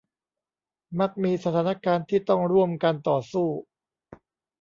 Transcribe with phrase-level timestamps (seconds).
[0.99, 3.47] มักมีสถานการณ์ที่ต้องร่วมกันต่อสู้